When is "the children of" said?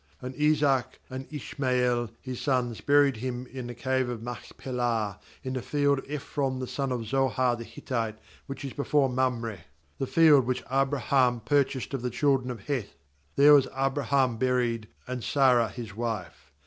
12.01-12.61